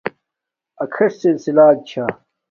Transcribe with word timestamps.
اکھݵݽ 0.83 1.11
سلسِلݳک 1.19 1.77
چھݳ. 1.89 2.03